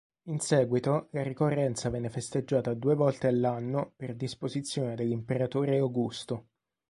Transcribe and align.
In 0.29 0.39
seguito 0.39 1.09
la 1.11 1.21
ricorrenza 1.21 1.91
venne 1.91 2.09
festeggiata 2.09 2.73
due 2.73 2.95
volte 2.95 3.27
all'anno 3.27 3.93
per 3.95 4.15
disposizione 4.15 4.95
dell'Imperatore 4.95 5.77
Augusto. 5.77 6.47